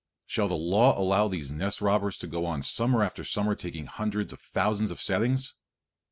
Shall 0.25 0.47
the 0.47 0.57
law 0.57 0.99
allow 0.99 1.27
these 1.27 1.51
nest 1.51 1.79
robbers 1.79 2.17
to 2.17 2.27
go 2.27 2.43
on 2.47 2.63
summer 2.63 3.03
after 3.03 3.23
summer 3.23 3.53
taking 3.53 3.85
hundreds 3.85 4.33
of 4.33 4.41
thousands 4.41 4.89
of 4.89 4.99
settings? 4.99 5.53